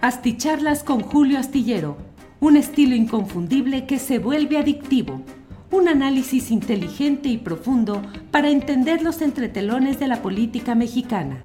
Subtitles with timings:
[0.00, 1.96] Asticharlas con Julio Astillero,
[2.38, 5.22] un estilo inconfundible que se vuelve adictivo,
[5.72, 8.00] un análisis inteligente y profundo
[8.30, 11.42] para entender los entretelones de la política mexicana.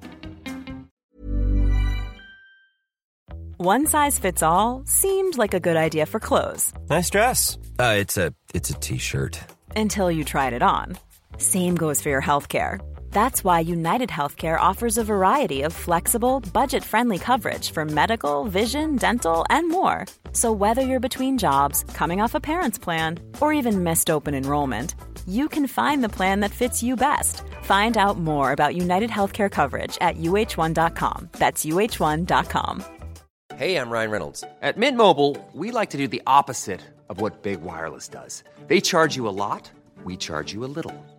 [3.58, 6.73] One size fits all seemed like a good idea for clothes.
[6.91, 7.57] Nice dress.
[7.79, 9.39] Uh, it's a it's a t-shirt.
[9.75, 10.95] Until you tried it on.
[11.38, 12.79] Same goes for your healthcare.
[13.14, 18.95] That's why United Healthcare offers a variety of flexible, budget friendly coverage for medical, vision,
[18.95, 20.08] dental, and more.
[20.31, 24.95] So, whether you're between jobs, coming off a parent's plan, or even missed open enrollment,
[25.27, 27.44] you can find the plan that fits you best.
[27.62, 31.30] Find out more about United Healthcare coverage at uh1.com.
[31.38, 32.84] That's uh1.com.
[33.55, 34.44] Hey, I'm Ryan Reynolds.
[34.64, 38.44] At Mint Mobile, we like to do the opposite of what Big Wireless does.
[38.66, 39.70] They charge you a lot
[40.03, 40.94] we charge you a little.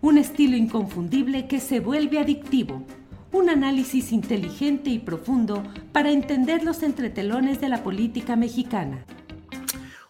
[0.00, 2.84] un estilo inconfundible que se vuelve adictivo,
[3.32, 9.04] un análisis inteligente y profundo para entender los entretelones de la política mexicana.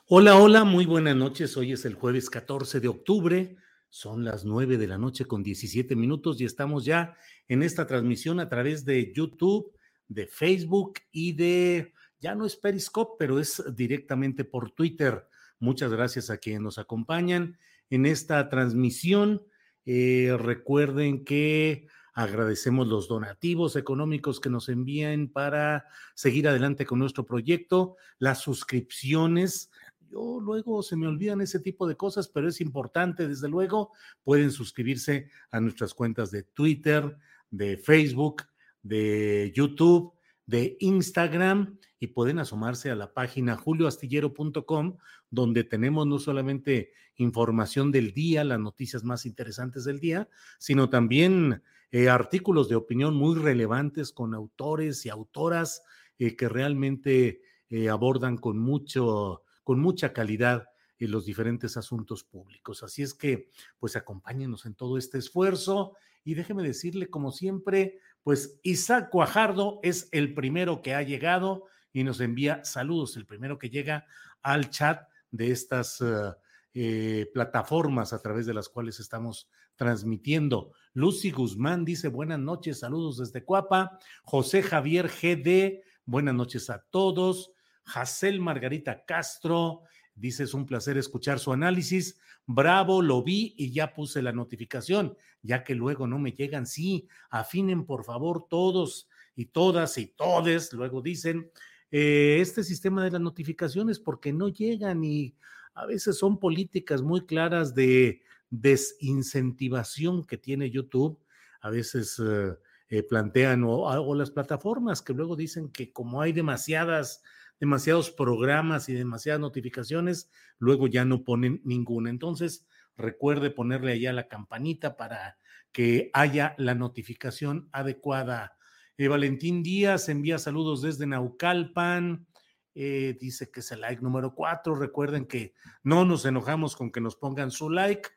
[0.09, 1.57] Hola, hola, muy buenas noches.
[1.57, 3.57] Hoy es el jueves 14 de octubre.
[3.89, 7.17] Son las 9 de la noche con 17 minutos y estamos ya
[7.49, 9.73] en esta transmisión a través de YouTube,
[10.09, 15.27] de Facebook y de, ya no es Periscope, pero es directamente por Twitter.
[15.59, 19.43] Muchas gracias a quienes nos acompañan en esta transmisión
[19.87, 25.85] eh, recuerden que agradecemos los donativos económicos que nos envían para
[26.15, 29.71] seguir adelante con nuestro proyecto, las suscripciones.
[30.11, 33.93] Yo luego se me olvidan ese tipo de cosas, pero es importante, desde luego,
[34.25, 37.17] pueden suscribirse a nuestras cuentas de Twitter,
[37.51, 38.43] de Facebook,
[38.83, 40.16] de YouTube
[40.47, 44.97] de Instagram y pueden asomarse a la página julioastillero.com,
[45.31, 51.63] donde tenemos no solamente información del día, las noticias más interesantes del día, sino también
[51.91, 55.83] eh, artículos de opinión muy relevantes con autores y autoras
[56.19, 60.67] eh, que realmente eh, abordan con, mucho, con mucha calidad
[60.99, 62.83] los diferentes asuntos públicos.
[62.83, 68.59] Así es que, pues acompáñenos en todo este esfuerzo y déjeme decirle, como siempre, pues
[68.65, 73.71] Isaac Cuajardo es el primero que ha llegado y nos envía saludos, el primero que
[73.71, 74.05] llega
[74.43, 76.33] al chat de estas eh,
[76.75, 80.73] eh, plataformas a través de las cuales estamos transmitiendo.
[80.93, 83.97] Lucy Guzmán dice buenas noches, saludos desde Cuapa.
[84.25, 87.53] José Javier GD, buenas noches a todos.
[87.85, 89.83] Jacel Margarita Castro,
[90.17, 92.19] Dice, es un placer escuchar su análisis.
[92.47, 96.67] Bravo, lo vi y ya puse la notificación, ya que luego no me llegan.
[96.67, 101.51] Sí, afinen por favor todos y todas y todes, luego dicen,
[101.91, 105.37] eh, este sistema de las notificaciones porque no llegan y
[105.75, 111.19] a veces son políticas muy claras de desincentivación que tiene YouTube.
[111.61, 112.55] A veces eh,
[112.89, 117.23] eh, plantean o, o las plataformas que luego dicen que como hay demasiadas
[117.61, 122.11] demasiados programas y demasiadas notificaciones, luego ya no ponen ninguna.
[122.11, 125.39] Entonces, recuerde ponerle allá la campanita para
[125.73, 128.57] que haya la notificación adecuada.
[128.99, 132.27] Eh, Valentín Díaz envía saludos desde Naucalpan.
[132.75, 134.75] Eh, dice que es el like número cuatro.
[134.75, 138.09] Recuerden que no nos enojamos con que nos pongan su like.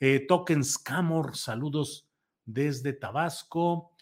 [0.00, 2.08] Eh, Token Scamor, saludos
[2.44, 3.92] desde Tabasco.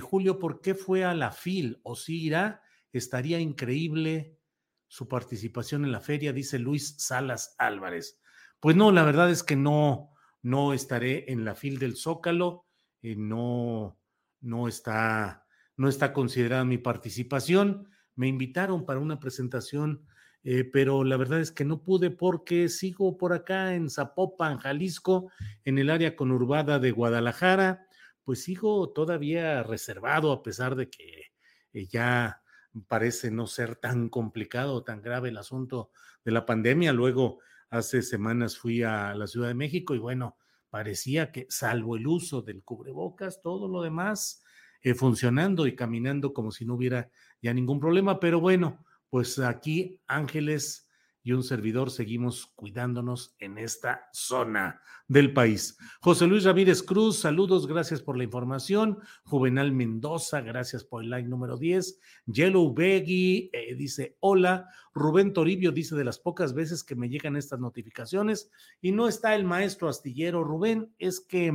[0.00, 1.78] Julio, ¿por qué fue a la FIL?
[1.82, 2.63] ¿O sí irá?
[2.94, 4.38] Estaría increíble
[4.86, 8.20] su participación en la feria, dice Luis Salas Álvarez.
[8.60, 10.12] Pues no, la verdad es que no,
[10.42, 12.68] no estaré en la fil del Zócalo,
[13.02, 13.98] eh, no,
[14.42, 15.44] no está,
[15.76, 17.88] no está considerada mi participación.
[18.14, 20.06] Me invitaron para una presentación,
[20.44, 25.32] eh, pero la verdad es que no pude porque sigo por acá en Zapopan, Jalisco,
[25.64, 27.88] en el área conurbada de Guadalajara.
[28.22, 31.32] Pues sigo todavía reservado a pesar de que
[31.72, 32.40] eh, ya
[32.88, 35.90] parece no ser tan complicado, tan grave el asunto
[36.24, 36.92] de la pandemia.
[36.92, 37.38] Luego,
[37.70, 40.36] hace semanas fui a la Ciudad de México y bueno,
[40.70, 44.42] parecía que salvo el uso del cubrebocas, todo lo demás
[44.82, 47.10] eh, funcionando y caminando como si no hubiera
[47.40, 48.20] ya ningún problema.
[48.20, 50.83] Pero bueno, pues aquí Ángeles
[51.24, 55.78] y un servidor seguimos cuidándonos en esta zona del país.
[56.00, 58.98] José Luis Ramírez Cruz, saludos, gracias por la información.
[59.24, 61.98] Juvenal Mendoza, gracias por el like número 10.
[62.26, 64.68] Yellow Beggy eh, dice hola.
[64.92, 68.50] Rubén Toribio dice de las pocas veces que me llegan estas notificaciones
[68.82, 71.52] y no está el maestro astillero Rubén, es que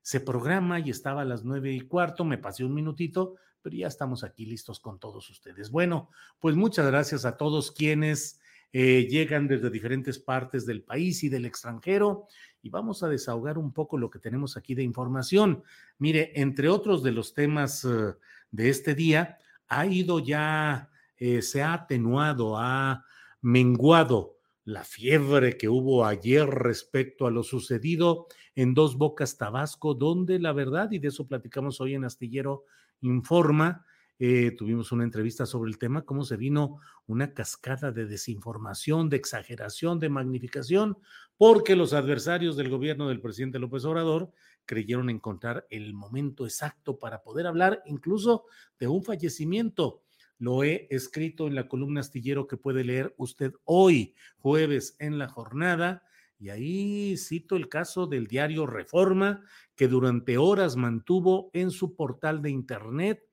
[0.00, 3.88] se programa y estaba a las nueve y cuarto, me pasé un minutito, pero ya
[3.88, 5.70] estamos aquí listos con todos ustedes.
[5.70, 6.08] Bueno,
[6.40, 8.40] pues muchas gracias a todos quienes
[8.72, 12.26] eh, llegan desde diferentes partes del país y del extranjero
[12.62, 15.62] y vamos a desahogar un poco lo que tenemos aquí de información.
[15.98, 18.14] Mire, entre otros de los temas eh,
[18.50, 23.04] de este día, ha ido ya, eh, se ha atenuado, ha
[23.40, 28.26] menguado la fiebre que hubo ayer respecto a lo sucedido
[28.56, 32.64] en Dos Bocas, Tabasco, donde la verdad, y de eso platicamos hoy en Astillero
[33.00, 33.86] Informa,
[34.18, 39.18] eh, tuvimos una entrevista sobre el tema, cómo se vino una cascada de desinformación, de
[39.18, 40.96] exageración, de magnificación,
[41.36, 44.32] porque los adversarios del gobierno del presidente López Obrador
[44.64, 48.46] creyeron encontrar el momento exacto para poder hablar incluso
[48.78, 50.02] de un fallecimiento.
[50.38, 55.28] Lo he escrito en la columna astillero que puede leer usted hoy, jueves, en la
[55.28, 56.02] jornada.
[56.38, 59.42] Y ahí cito el caso del diario Reforma,
[59.74, 63.25] que durante horas mantuvo en su portal de Internet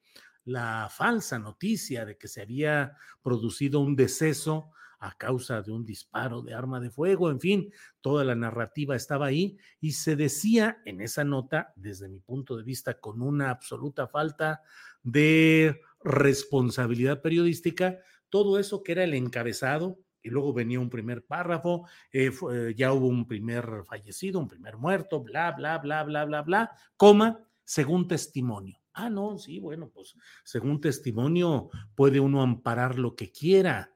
[0.46, 6.42] la falsa noticia de que se había producido un deceso a causa de un disparo
[6.42, 11.02] de arma de fuego, en fin, toda la narrativa estaba ahí y se decía en
[11.02, 14.62] esa nota, desde mi punto de vista, con una absoluta falta
[15.02, 18.00] de responsabilidad periodística,
[18.30, 22.32] todo eso que era el encabezado, y luego venía un primer párrafo, eh,
[22.78, 27.46] ya hubo un primer fallecido, un primer muerto, bla, bla, bla, bla, bla, bla, coma,
[27.66, 28.83] según testimonio.
[28.94, 33.96] Ah, no, sí, bueno, pues según testimonio puede uno amparar lo que quiera,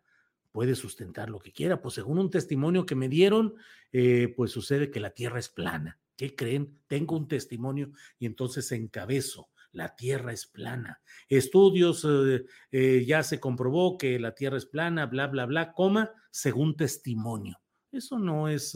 [0.52, 1.82] puede sustentar lo que quiera.
[1.82, 3.54] Pues según un testimonio que me dieron,
[3.92, 6.00] eh, pues sucede que la Tierra es plana.
[6.16, 6.80] ¿Qué creen?
[6.88, 9.50] Tengo un testimonio y entonces encabezo.
[9.72, 11.00] La Tierra es plana.
[11.30, 16.12] Estudios, eh, eh, ya se comprobó que la Tierra es plana, bla, bla, bla, coma,
[16.32, 17.60] según testimonio.
[17.92, 18.76] Eso no es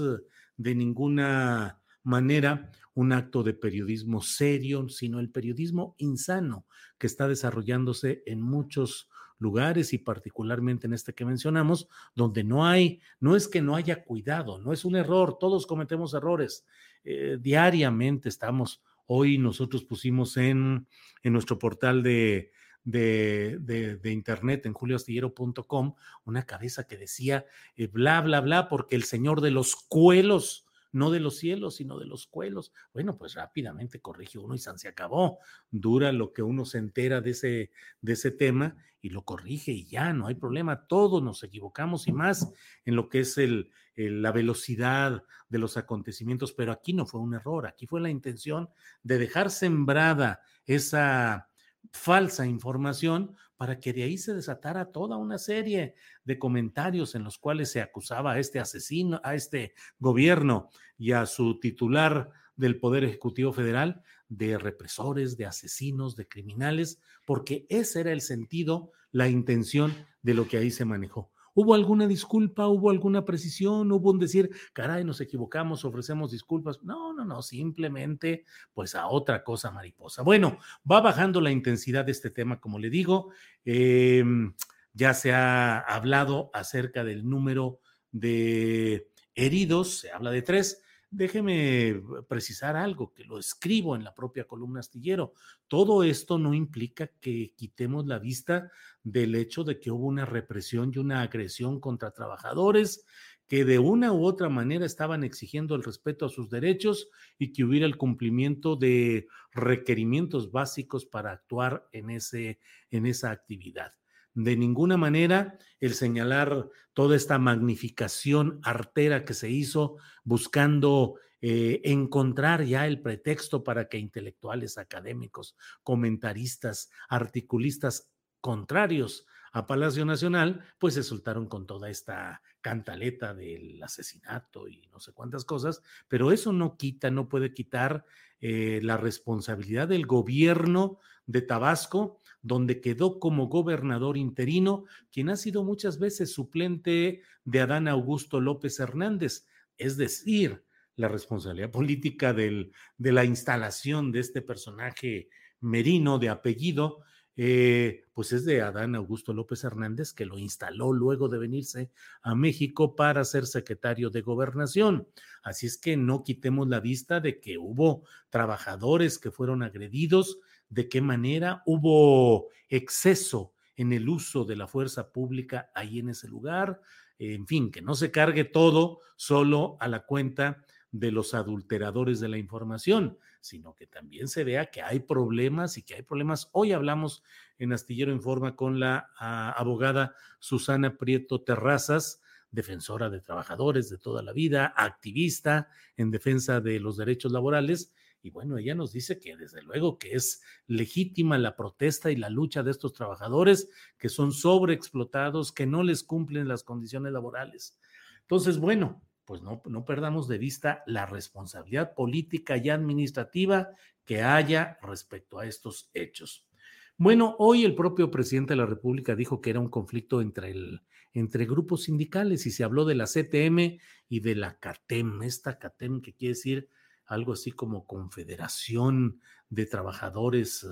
[0.55, 6.65] de ninguna manera un acto de periodismo serio, sino el periodismo insano
[6.97, 9.09] que está desarrollándose en muchos
[9.41, 14.03] lugares y particularmente en este que mencionamos, donde no hay, no es que no haya
[14.03, 16.65] cuidado, no es un error, todos cometemos errores.
[17.03, 20.87] Eh, diariamente estamos, hoy nosotros pusimos en,
[21.23, 22.51] en nuestro portal de,
[22.83, 25.95] de, de, internet en julioastillero.com
[26.25, 27.45] una cabeza que decía
[27.75, 31.97] eh, bla, bla, bla, porque el señor de los cuelos no de los cielos, sino
[31.97, 32.71] de los cuelos.
[32.93, 35.39] Bueno, pues rápidamente corrigió uno y se acabó.
[35.69, 37.71] Dura lo que uno se entera de ese,
[38.01, 40.87] de ese tema y lo corrige y ya, no hay problema.
[40.87, 42.51] Todos nos equivocamos y más
[42.85, 47.33] en lo que es el, la velocidad de los acontecimientos, pero aquí no fue un
[47.33, 48.69] error, aquí fue la intención
[49.03, 51.49] de dejar sembrada esa
[51.91, 55.93] falsa información para que de ahí se desatara toda una serie
[56.23, 61.27] de comentarios en los cuales se acusaba a este asesino, a este gobierno y a
[61.27, 68.11] su titular del Poder Ejecutivo Federal de represores, de asesinos, de criminales, porque ese era
[68.11, 69.93] el sentido, la intención
[70.23, 71.31] de lo que ahí se manejó.
[71.53, 72.67] ¿Hubo alguna disculpa?
[72.67, 73.91] ¿Hubo alguna precisión?
[73.91, 76.81] ¿Hubo un decir, caray, nos equivocamos, ofrecemos disculpas?
[76.83, 80.21] No, no, no, simplemente pues a otra cosa mariposa.
[80.21, 80.57] Bueno,
[80.89, 83.31] va bajando la intensidad de este tema, como le digo.
[83.65, 84.53] Em,
[84.93, 87.79] ya se ha hablado acerca del número
[88.11, 90.81] de heridos, se habla de tres.
[91.09, 95.33] Déjeme precisar algo, que lo escribo en la propia columna astillero.
[95.67, 98.71] Todo esto no implica que quitemos la vista
[99.03, 103.05] del hecho de que hubo una represión y una agresión contra trabajadores
[103.51, 107.65] que de una u otra manera estaban exigiendo el respeto a sus derechos y que
[107.65, 112.59] hubiera el cumplimiento de requerimientos básicos para actuar en, ese,
[112.91, 113.91] en esa actividad.
[114.33, 122.63] De ninguna manera el señalar toda esta magnificación artera que se hizo buscando eh, encontrar
[122.63, 128.09] ya el pretexto para que intelectuales, académicos, comentaristas, articulistas
[128.41, 134.99] contrarios a Palacio Nacional, pues se soltaron con toda esta cantaleta del asesinato y no
[134.99, 138.05] sé cuántas cosas, pero eso no quita, no puede quitar
[138.39, 145.63] eh, la responsabilidad del gobierno de Tabasco, donde quedó como gobernador interino, quien ha sido
[145.63, 150.63] muchas veces suplente de Adán Augusto López Hernández, es decir,
[150.95, 155.29] la responsabilidad política de la instalación de este personaje
[155.59, 157.01] merino de apellido
[157.43, 161.89] eh, pues es de Adán Augusto López Hernández, que lo instaló luego de venirse
[162.21, 165.07] a México para ser secretario de gobernación.
[165.41, 170.37] Así es que no quitemos la vista de que hubo trabajadores que fueron agredidos,
[170.69, 176.27] de qué manera hubo exceso en el uso de la fuerza pública ahí en ese
[176.27, 176.79] lugar,
[177.17, 182.27] en fin, que no se cargue todo solo a la cuenta de los adulteradores de
[182.27, 186.49] la información, sino que también se vea que hay problemas y que hay problemas.
[186.51, 187.23] Hoy hablamos
[187.57, 192.21] en Astillero Informa con la ah, abogada Susana Prieto Terrazas,
[192.51, 197.93] defensora de trabajadores de toda la vida, activista en defensa de los derechos laborales.
[198.21, 202.29] Y bueno, ella nos dice que desde luego que es legítima la protesta y la
[202.29, 207.79] lucha de estos trabajadores que son sobreexplotados, que no les cumplen las condiciones laborales.
[208.21, 213.69] Entonces, bueno, pues no, no perdamos de vista la responsabilidad política y administrativa
[214.03, 216.49] que haya respecto a estos hechos.
[216.97, 220.81] Bueno, hoy el propio presidente de la República dijo que era un conflicto entre, el,
[221.13, 226.01] entre grupos sindicales y se habló de la CTM y de la CATEM, esta CATEM
[226.01, 226.67] que quiere decir
[227.05, 230.67] algo así como Confederación de Trabajadores.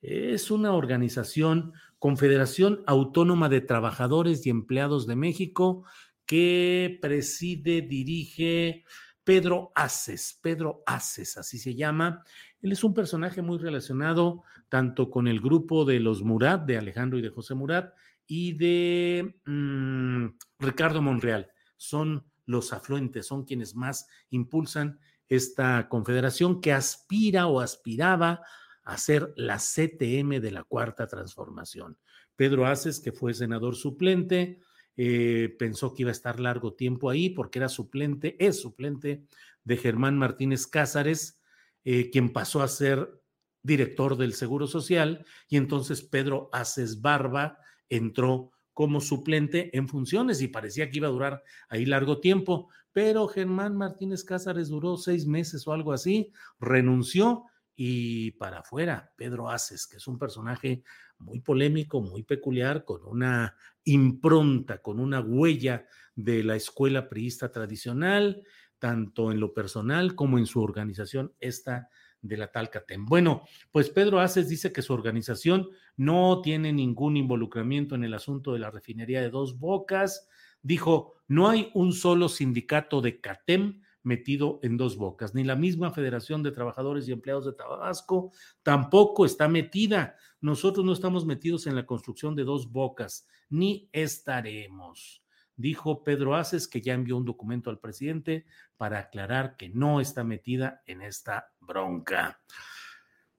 [0.00, 5.84] Eh, es una organización, Confederación Autónoma de Trabajadores y Empleados de México,
[6.30, 8.84] que preside, dirige
[9.24, 12.22] Pedro Aces, Pedro Aces, así se llama.
[12.62, 17.18] Él es un personaje muy relacionado tanto con el grupo de los Murat, de Alejandro
[17.18, 17.94] y de José Murat,
[18.28, 20.26] y de mm,
[20.60, 21.50] Ricardo Monreal.
[21.76, 28.42] Son los afluentes, son quienes más impulsan esta confederación que aspira o aspiraba
[28.84, 31.98] a ser la CTM de la Cuarta Transformación.
[32.36, 34.60] Pedro Aces, que fue senador suplente,
[34.96, 39.24] eh, pensó que iba a estar largo tiempo ahí porque era suplente, es suplente
[39.64, 41.40] de Germán Martínez Cázares,
[41.84, 43.20] eh, quien pasó a ser
[43.62, 50.48] director del Seguro Social, y entonces Pedro Aces Barba entró como suplente en funciones y
[50.48, 55.66] parecía que iba a durar ahí largo tiempo, pero Germán Martínez Cázares duró seis meses
[55.66, 57.44] o algo así, renunció
[57.76, 60.82] y para afuera, Pedro Aces, que es un personaje
[61.20, 68.42] muy polémico, muy peculiar, con una impronta, con una huella de la escuela priista tradicional,
[68.78, 71.88] tanto en lo personal como en su organización, esta
[72.22, 73.06] de la tal CATEM.
[73.06, 78.52] Bueno, pues Pedro Aces dice que su organización no tiene ningún involucramiento en el asunto
[78.52, 80.28] de la refinería de dos bocas.
[80.62, 85.34] Dijo, no hay un solo sindicato de CATEM metido en dos bocas.
[85.34, 90.16] Ni la misma Federación de Trabajadores y Empleados de Tabasco tampoco está metida.
[90.40, 95.22] Nosotros no estamos metidos en la construcción de dos bocas, ni estaremos.
[95.56, 100.24] Dijo Pedro Aces que ya envió un documento al presidente para aclarar que no está
[100.24, 102.40] metida en esta bronca.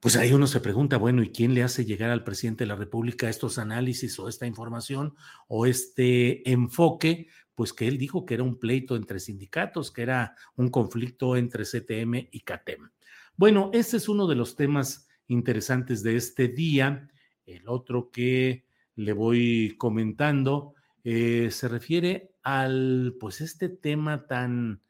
[0.02, 2.76] Pues ahí uno se pregunta, bueno, ¿y quién le hace llegar al presidente de la
[2.76, 5.16] República estos análisis o esta información
[5.48, 7.28] o este enfoque?
[7.56, 11.66] Pues que él dijo que era un pleito entre sindicatos, que era un conflicto entre
[11.66, 12.90] CTM y CATEM.
[13.36, 17.10] Bueno, ese es uno de los temas interesantes de este día.
[17.46, 18.66] El otro que
[18.96, 24.82] le voy comentando eh, se refiere al, pues, este tema tan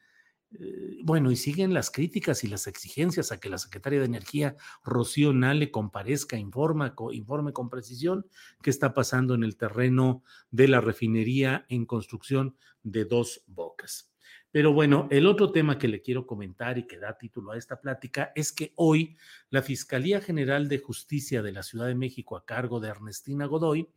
[1.03, 5.33] bueno, y siguen las críticas y las exigencias a que la secretaria de Energía, Rocío
[5.33, 8.25] Nale, comparezca, informa, informe con precisión
[8.61, 14.11] qué está pasando en el terreno de la refinería en construcción de dos bocas.
[14.51, 17.79] Pero bueno, el otro tema que le quiero comentar y que da título a esta
[17.79, 19.15] plática es que hoy
[19.49, 23.87] la Fiscalía General de Justicia de la Ciudad de México, a cargo de Ernestina Godoy,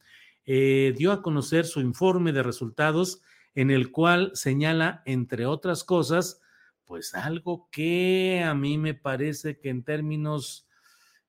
[0.47, 3.21] eh, dio a conocer su informe de resultados
[3.55, 6.41] en el cual señala, entre otras cosas,
[6.85, 10.69] pues algo que a mí me parece que en términos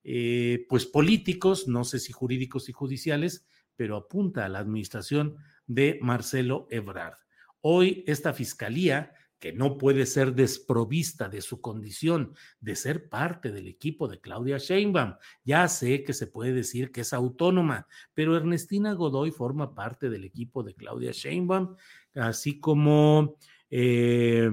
[0.03, 5.35] eh, pues políticos, no sé si jurídicos y judiciales, pero apunta a la administración
[5.67, 7.17] de Marcelo Ebrard.
[7.61, 9.13] Hoy esta fiscalía,
[9.45, 14.57] que no puede ser desprovista de su condición de ser parte del equipo de Claudia
[14.57, 17.85] Sheinbaum, ya sé que se puede decir que es autónoma,
[18.15, 21.75] pero Ernestina Godoy forma parte del equipo de Claudia Sheinbaum,
[22.15, 23.37] así como...
[23.69, 24.49] Eh,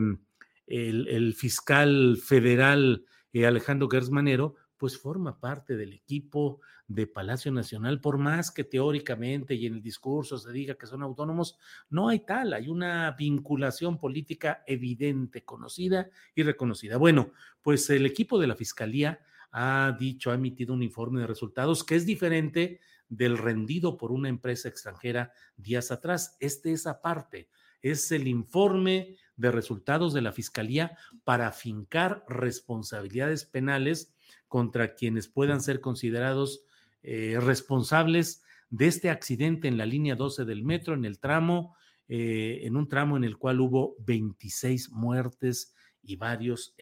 [0.66, 8.18] el, fiscal federal eh, Alejandro Gersmanero, pues forma parte del equipo de Palacio Nacional, por
[8.18, 11.56] más que teóricamente y en el discurso se diga que son autónomos,
[11.88, 16.96] no hay tal, hay una vinculación política evidente, conocida y reconocida.
[16.96, 17.30] Bueno,
[17.62, 19.20] pues el equipo de la Fiscalía
[19.52, 24.30] ha dicho, ha emitido un informe de resultados que es diferente del rendido por una
[24.30, 26.36] empresa extranjera días atrás.
[26.40, 27.50] Este es aparte,
[27.82, 34.11] es el informe de resultados de la Fiscalía para fincar responsabilidades penales
[34.48, 36.64] contra quienes puedan ser considerados
[37.02, 41.76] eh, responsables de este accidente en la línea 12 del metro, en el tramo,
[42.08, 46.74] eh, en un tramo en el cual hubo 26 muertes y varios.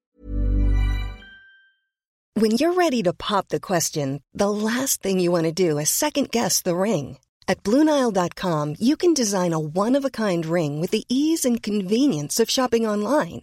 [2.36, 5.90] When you're ready to pop the question, the last thing you want to do is
[5.90, 7.18] second guess the ring.
[7.48, 11.60] At Bluenile.com, you can design a one of a kind ring with the ease and
[11.60, 13.42] convenience of shopping online.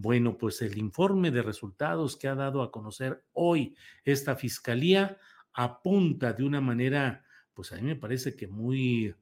[0.00, 3.74] Bueno, pues el informe de resultados que ha dado a conocer hoy
[4.04, 5.18] esta fiscalía
[5.52, 9.12] apunta de una manera, pues a mí me parece que muy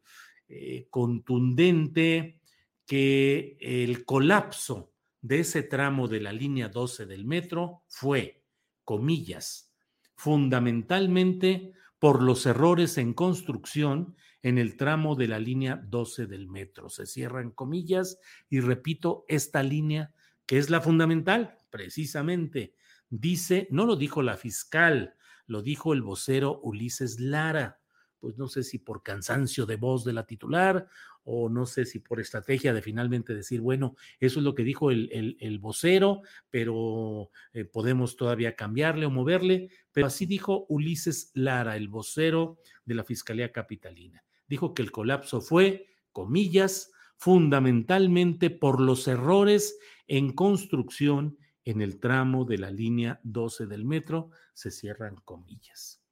[0.49, 2.43] eh, contundente
[2.85, 4.93] que el colapso
[5.23, 8.45] de ese tramo de la línea 12 del metro fue,
[8.85, 9.73] comillas,
[10.15, 16.91] fundamentalmente por los errores en construcción en el tramo de la línea 12 del metro.
[16.91, 18.19] Se cierran comillas
[18.51, 20.13] y repito, esta línea
[20.47, 22.75] que es la fundamental, precisamente,
[23.11, 27.81] dice, no lo dijo la fiscal, lo dijo el vocero Ulises Lara,
[28.19, 30.89] pues no sé si por cansancio de voz de la titular
[31.25, 34.91] o no sé si por estrategia de finalmente decir, bueno, eso es lo que dijo
[34.91, 41.77] el, el, vocero, pero eh, podemos todavía cambiarle o moverle, pero así dijo Ulises Lara,
[41.77, 44.25] el vocero de la Fiscalía Capitalina.
[44.49, 52.45] Dijo que el colapso fue, comillas, fundamentalmente por los errores en construcción en el tramo
[52.45, 56.03] de la línea 12 del metro, se cierran comillas.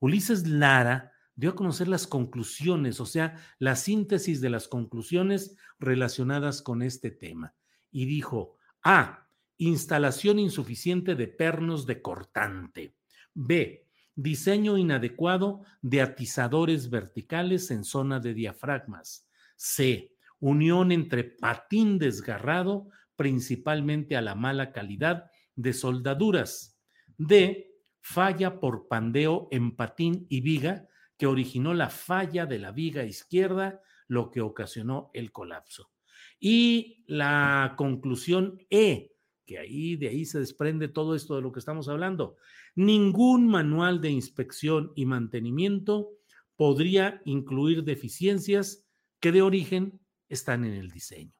[0.00, 6.62] Ulises Lara dio a conocer las conclusiones, o sea, la síntesis de las conclusiones relacionadas
[6.62, 7.54] con este tema.
[7.90, 12.96] Y dijo, A, instalación insuficiente de pernos de cortante.
[13.34, 19.28] B, diseño inadecuado de atizadores verticales en zona de diafragmas.
[19.56, 20.13] C,
[20.44, 26.78] unión entre patín desgarrado, principalmente a la mala calidad de soldaduras.
[27.16, 33.04] D, falla por pandeo en patín y viga que originó la falla de la viga
[33.04, 35.90] izquierda, lo que ocasionó el colapso.
[36.38, 39.12] Y la conclusión E,
[39.46, 42.36] que ahí de ahí se desprende todo esto de lo que estamos hablando.
[42.74, 46.10] Ningún manual de inspección y mantenimiento
[46.56, 48.84] podría incluir deficiencias
[49.20, 50.03] que de origen
[50.34, 51.34] están en el diseño.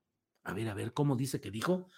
[0.44, 1.88] A ver, a ver, ¿cómo dice que dijo?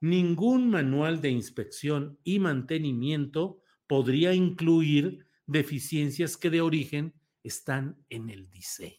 [0.00, 8.48] Ningún manual de inspección y mantenimiento podría incluir deficiencias que de origen están en el
[8.50, 8.96] diseño.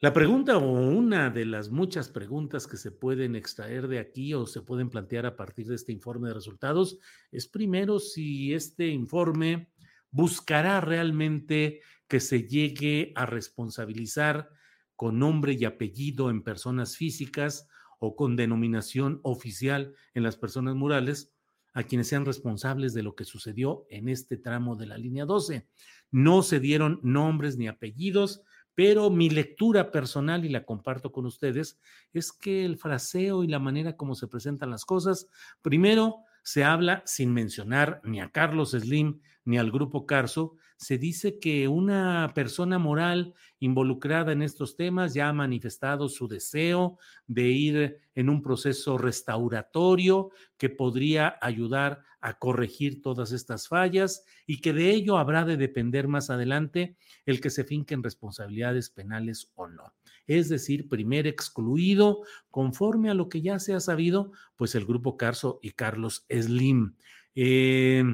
[0.00, 4.46] La pregunta o una de las muchas preguntas que se pueden extraer de aquí o
[4.46, 6.98] se pueden plantear a partir de este informe de resultados
[7.32, 9.70] es primero si este informe
[10.10, 14.50] buscará realmente que se llegue a responsabilizar
[14.96, 21.32] con nombre y apellido en personas físicas o con denominación oficial en las personas morales
[21.72, 25.66] a quienes sean responsables de lo que sucedió en este tramo de la línea 12.
[26.10, 28.42] No se dieron nombres ni apellidos,
[28.74, 31.80] pero mi lectura personal, y la comparto con ustedes,
[32.12, 35.28] es que el fraseo y la manera como se presentan las cosas,
[35.62, 41.38] primero se habla sin mencionar ni a Carlos Slim ni al grupo Carso, se dice
[41.38, 48.00] que una persona moral involucrada en estos temas ya ha manifestado su deseo de ir
[48.14, 54.90] en un proceso restauratorio que podría ayudar a corregir todas estas fallas y que de
[54.90, 59.94] ello habrá de depender más adelante el que se finquen responsabilidades penales o no.
[60.26, 65.16] Es decir, primer excluido, conforme a lo que ya se ha sabido, pues el grupo
[65.16, 66.94] Carso y Carlos Slim.
[67.34, 68.04] Eh,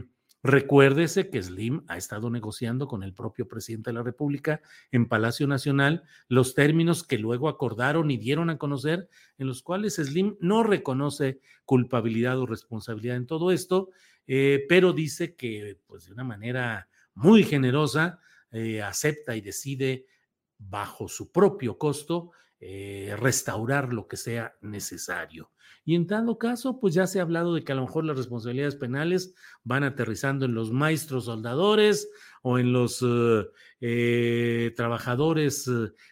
[0.42, 5.46] Recuérdese que Slim ha estado negociando con el propio presidente de la República en Palacio
[5.46, 10.62] Nacional los términos que luego acordaron y dieron a conocer, en los cuales Slim no
[10.62, 13.90] reconoce culpabilidad o responsabilidad en todo esto,
[14.26, 18.18] eh, pero dice que, pues de una manera muy generosa,
[18.50, 20.07] eh, acepta y decide
[20.57, 25.51] bajo su propio costo eh, restaurar lo que sea necesario.
[25.85, 28.18] Y en dado caso, pues ya se ha hablado de que a lo mejor las
[28.18, 32.11] responsabilidades penales van aterrizando en los maestros soldadores
[32.42, 33.46] o en los eh,
[33.81, 35.70] eh, trabajadores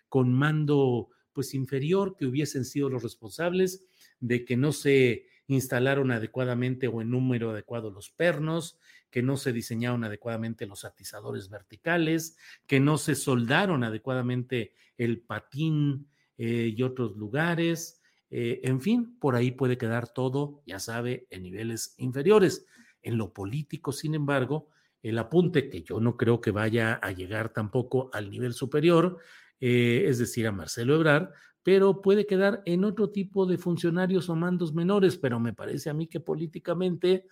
[0.08, 3.86] con mando pues inferior que hubiesen sido los responsables
[4.18, 8.78] de que no se instalaron adecuadamente o en número adecuado los pernos,
[9.10, 16.08] que no se diseñaron adecuadamente los atizadores verticales, que no se soldaron adecuadamente el patín
[16.38, 18.00] eh, y otros lugares.
[18.30, 22.64] Eh, en fin, por ahí puede quedar todo, ya sabe, en niveles inferiores.
[23.02, 24.68] En lo político, sin embargo,
[25.02, 29.18] el apunte, que yo no creo que vaya a llegar tampoco al nivel superior,
[29.60, 31.30] eh, es decir, a Marcelo Ebrard,
[31.64, 35.94] pero puede quedar en otro tipo de funcionarios o mandos menores, pero me parece a
[35.94, 37.26] mí que políticamente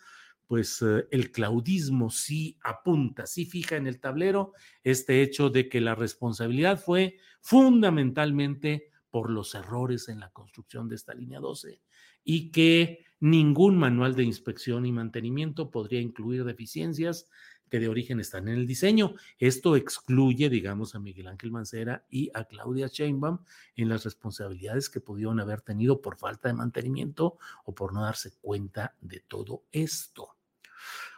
[0.49, 4.53] pues el claudismo sí apunta, sí fija en el tablero
[4.85, 10.95] este hecho de que la responsabilidad fue fundamentalmente por los errores en la construcción de
[10.95, 11.81] esta línea 12
[12.23, 17.27] y que ningún manual de inspección y mantenimiento podría incluir deficiencias
[17.71, 19.15] que de origen están en el diseño.
[19.39, 23.39] Esto excluye, digamos, a Miguel Ángel Mancera y a Claudia Sheinbaum
[23.75, 28.33] en las responsabilidades que pudieron haber tenido por falta de mantenimiento o por no darse
[28.43, 30.37] cuenta de todo esto.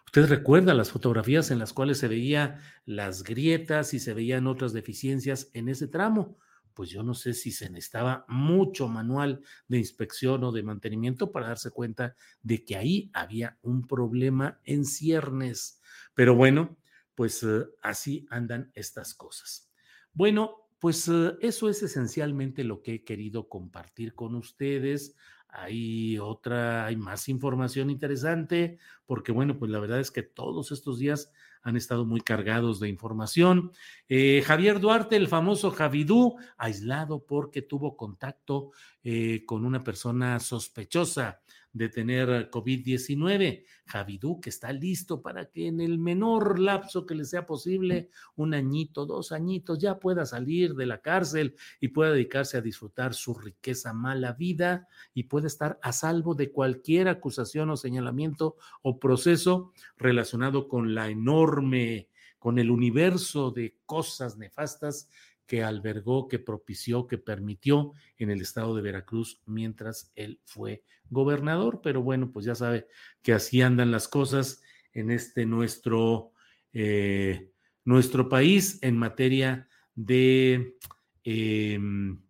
[0.07, 4.73] Usted recuerda las fotografías en las cuales se veía las grietas y se veían otras
[4.73, 6.39] deficiencias en ese tramo.
[6.79, 11.49] Pues yo no sé si se necesitaba mucho manual de inspección o de mantenimiento para
[11.49, 15.81] darse cuenta de que ahí había un problema en ciernes.
[16.15, 16.77] Pero bueno,
[17.17, 19.73] pues eh, así andan estas cosas.
[20.13, 25.17] Bueno, pues eh, eso es esencialmente lo que he querido compartir con ustedes
[25.49, 30.99] hay otra, hay más información interesante, porque bueno, pues la verdad es que todos estos
[30.99, 33.73] días han estado muy cargados de información.
[34.09, 41.41] Eh, Javier Duarte, el famoso Javidú, aislado porque tuvo contacto eh, con una persona sospechosa
[41.79, 43.65] de tener COVID-19.
[43.87, 48.53] Javidú, que está listo para que en el menor lapso que le sea posible, un
[48.53, 53.35] añito, dos añitos, ya pueda salir de la cárcel y pueda dedicarse a disfrutar su
[53.35, 59.73] riqueza mala vida y pueda estar a salvo de cualquier acusación o señalamiento o proceso
[59.97, 65.09] relacionado con la enorme, con el universo de cosas nefastas
[65.49, 71.81] que albergó, que propició, que permitió en el estado de Veracruz mientras él fue gobernador.
[71.83, 72.87] Pero bueno, pues ya sabe
[73.23, 76.33] que así andan las cosas en este nuestro,
[76.75, 77.51] eh,
[77.85, 80.77] nuestro país en materia de,
[81.25, 82.21] em,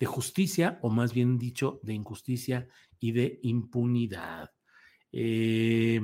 [0.00, 2.66] de justicia, o más bien dicho, de injusticia
[2.98, 4.50] y de impunidad.
[5.12, 6.00] Eh,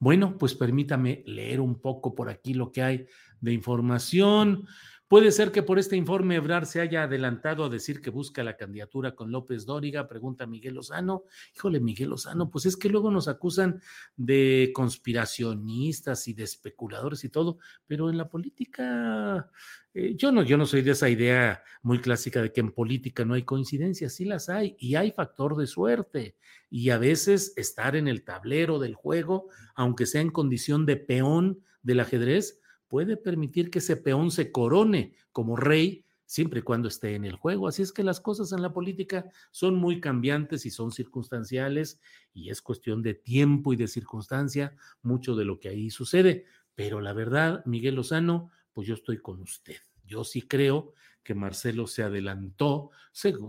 [0.00, 3.06] bueno, pues permítame leer un poco por aquí lo que hay
[3.40, 4.66] de información.
[5.10, 8.56] ¿Puede ser que por este informe Ebrar se haya adelantado a decir que busca la
[8.56, 10.06] candidatura con López Dóriga?
[10.06, 11.24] Pregunta Miguel Lozano.
[11.56, 13.82] Híjole, Miguel Lozano, pues es que luego nos acusan
[14.16, 19.50] de conspiracionistas y de especuladores y todo, pero en la política,
[19.94, 23.24] eh, yo no, yo no soy de esa idea muy clásica de que en política
[23.24, 26.36] no hay coincidencias, sí las hay, y hay factor de suerte,
[26.70, 31.64] y a veces estar en el tablero del juego, aunque sea en condición de peón
[31.82, 32.59] del ajedrez,
[32.90, 37.36] puede permitir que ese peón se corone como rey siempre y cuando esté en el
[37.36, 37.68] juego.
[37.68, 42.00] Así es que las cosas en la política son muy cambiantes y son circunstanciales
[42.34, 46.46] y es cuestión de tiempo y de circunstancia mucho de lo que ahí sucede.
[46.74, 49.76] Pero la verdad, Miguel Lozano, pues yo estoy con usted.
[50.04, 52.90] Yo sí creo que Marcelo se adelantó.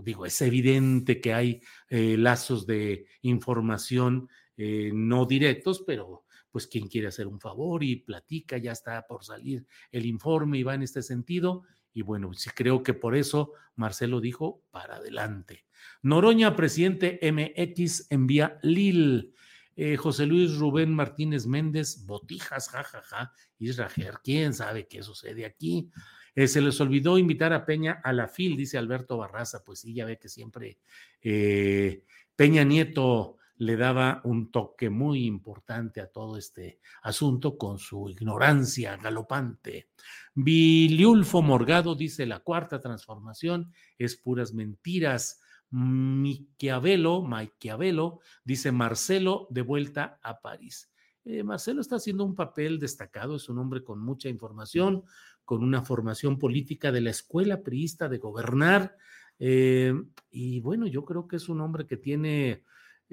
[0.04, 6.86] digo, es evidente que hay eh, lazos de información eh, no directos, pero pues quien
[6.86, 10.82] quiere hacer un favor y platica, ya está por salir el informe y va en
[10.82, 11.62] este sentido.
[11.94, 15.64] Y bueno, sí creo que por eso Marcelo dijo para adelante.
[16.02, 19.34] Noroña, presidente MX, envía Lil.
[19.74, 25.90] Eh, José Luis Rubén Martínez Méndez, botijas, jajaja, Israel, quién sabe qué sucede aquí.
[26.34, 29.64] Eh, se les olvidó invitar a Peña a la FIL, dice Alberto Barraza.
[29.64, 30.78] Pues sí, ya ve que siempre
[31.22, 32.04] eh,
[32.36, 38.96] Peña Nieto le daba un toque muy importante a todo este asunto con su ignorancia
[38.96, 39.90] galopante.
[40.34, 45.40] Viliulfo Morgado dice, la cuarta transformación es puras mentiras.
[45.70, 50.90] Miquiavelo, Maquiavelo, dice Marcelo de vuelta a París.
[51.24, 55.04] Eh, Marcelo está haciendo un papel destacado, es un hombre con mucha información,
[55.44, 58.96] con una formación política de la escuela priista de gobernar.
[59.38, 59.94] Eh,
[60.30, 62.64] y bueno, yo creo que es un hombre que tiene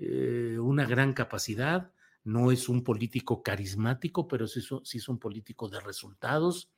[0.01, 1.91] eh, una gran capacidad,
[2.23, 4.61] no es un político carismático, pero sí,
[4.97, 6.71] es un político de resultados,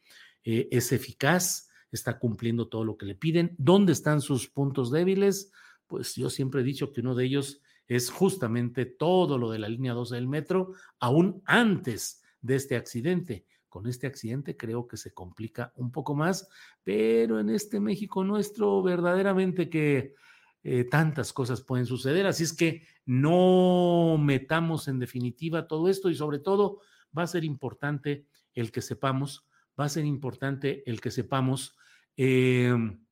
[0.43, 3.53] eh, es eficaz, está cumpliendo todo lo que le piden.
[3.57, 5.51] ¿Dónde están sus puntos débiles?
[5.87, 9.69] Pues yo siempre he dicho que uno de ellos es justamente todo lo de la
[9.69, 13.45] línea 12 del metro, aún antes de este accidente.
[13.67, 16.47] Con este accidente creo que se complica un poco más,
[16.83, 20.15] pero en este México nuestro verdaderamente que
[20.63, 26.15] eh, tantas cosas pueden suceder, así es que no metamos en definitiva todo esto y
[26.15, 26.81] sobre todo
[27.17, 29.47] va a ser importante el que sepamos,
[29.79, 31.75] va a ser importante el que sepamos
[32.15, 33.03] em,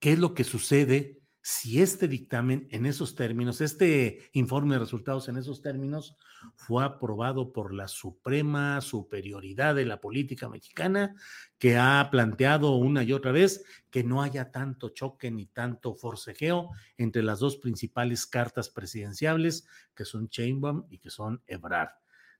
[0.00, 5.28] qué es lo que sucede si este dictamen en esos términos, este informe de resultados
[5.28, 6.16] en esos términos,
[6.56, 11.14] fue aprobado por la suprema superioridad de la política mexicana,
[11.56, 16.70] que ha planteado una y otra vez que no haya tanto choque ni tanto forcejeo
[16.96, 21.90] entre las dos principales cartas presidenciales, que son Chainbaum y que son Ebrard.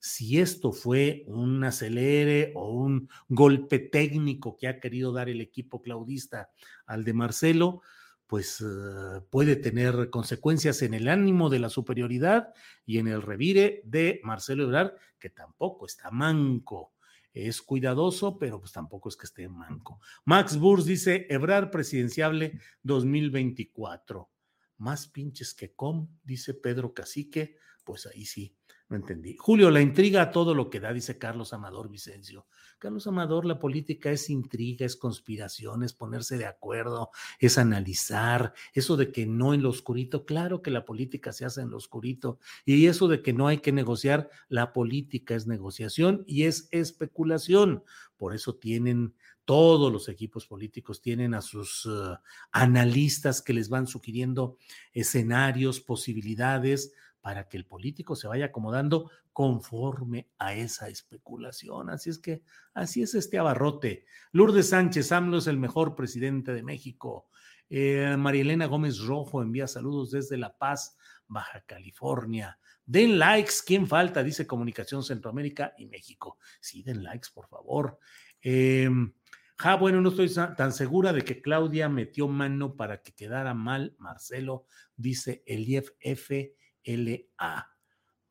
[0.00, 5.80] Si esto fue un acelere o un golpe técnico que ha querido dar el equipo
[5.80, 6.50] claudista
[6.86, 7.82] al de Marcelo,
[8.26, 12.52] pues eh, puede tener consecuencias en el ánimo de la superioridad
[12.84, 16.94] y en el revire de Marcelo Ebrard, que tampoco está manco.
[17.32, 20.00] Es cuidadoso, pero pues tampoco es que esté manco.
[20.24, 24.30] Max Burs dice, Ebrard presidenciable 2024.
[24.78, 28.55] Más pinches que com, dice Pedro Cacique, pues ahí sí.
[28.88, 29.36] No entendí.
[29.36, 32.46] Julio, la intriga a todo lo que da, dice Carlos Amador Vicencio.
[32.78, 38.54] Carlos Amador, la política es intriga, es conspiración, es ponerse de acuerdo, es analizar.
[38.74, 41.78] Eso de que no en lo oscurito, claro que la política se hace en lo
[41.78, 42.38] oscurito.
[42.64, 47.82] Y eso de que no hay que negociar, la política es negociación y es especulación.
[48.16, 52.16] Por eso tienen todos los equipos políticos tienen a sus uh,
[52.50, 54.58] analistas que les van sugiriendo
[54.92, 56.92] escenarios, posibilidades
[57.26, 61.90] para que el político se vaya acomodando conforme a esa especulación.
[61.90, 64.04] Así es que así es este abarrote.
[64.30, 67.26] Lourdes Sánchez, AMLO es el mejor presidente de México.
[67.68, 72.60] Eh, María Elena Gómez Rojo envía saludos desde La Paz, Baja California.
[72.84, 74.22] Den likes, ¿quién falta?
[74.22, 76.38] Dice Comunicación Centroamérica y México.
[76.60, 77.98] Sí, den likes, por favor.
[78.40, 83.96] Ja, bueno, no estoy tan segura de que Claudia metió mano para que quedara mal
[83.98, 86.54] Marcelo, dice Elief F
[86.86, 87.72] LA.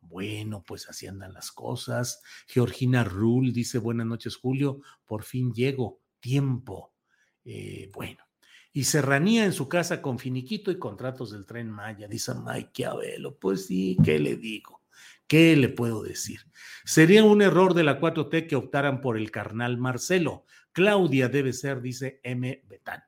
[0.02, 2.22] Bueno, pues así andan las cosas.
[2.48, 6.94] Georgina Rull dice, buenas noches, Julio, por fin llego, tiempo.
[7.44, 8.24] Eh, bueno,
[8.72, 13.38] y serranía en su casa con finiquito y contratos del tren Maya, dice Mike Abelo.
[13.38, 14.82] Pues sí, ¿qué le digo?
[15.28, 16.42] ¿Qué le puedo decir?
[16.84, 20.46] Sería un error de la 4T que optaran por el carnal Marcelo.
[20.72, 22.64] Claudia debe ser, dice M.
[22.68, 23.02] Betán.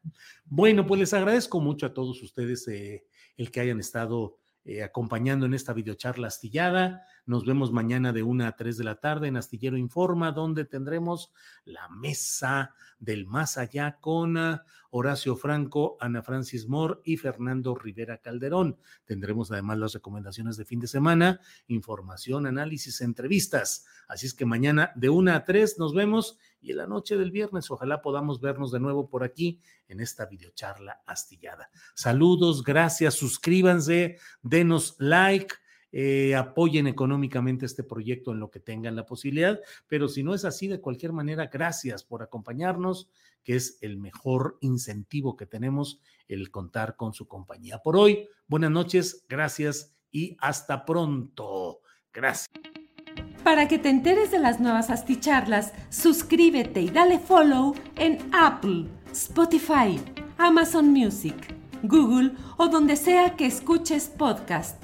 [0.46, 3.06] Bueno, pues les agradezco mucho a todos ustedes eh,
[3.36, 7.06] el que hayan estado eh, acompañando en esta videocharla astillada.
[7.28, 11.34] Nos vemos mañana de una a 3 de la tarde en Astillero Informa, donde tendremos
[11.66, 18.20] la mesa del más allá con ah, Horacio Franco, Ana Francis Moore y Fernando Rivera
[18.20, 18.78] Calderón.
[19.04, 23.86] Tendremos además las recomendaciones de fin de semana, información, análisis, entrevistas.
[24.08, 27.32] Así es que mañana de una a 3 nos vemos y en la noche del
[27.32, 29.60] viernes ojalá podamos vernos de nuevo por aquí
[29.90, 31.70] en esta videocharla astillada.
[31.94, 35.54] Saludos, gracias, suscríbanse, denos like
[35.91, 40.45] eh, apoyen económicamente este proyecto en lo que tengan la posibilidad, pero si no es
[40.45, 43.10] así, de cualquier manera, gracias por acompañarnos,
[43.43, 47.80] que es el mejor incentivo que tenemos el contar con su compañía.
[47.80, 51.80] Por hoy, buenas noches, gracias y hasta pronto.
[52.13, 52.47] Gracias.
[53.43, 59.97] Para que te enteres de las nuevas asticharlas, suscríbete y dale follow en Apple, Spotify,
[60.38, 64.84] Amazon Music, Google o donde sea que escuches podcast.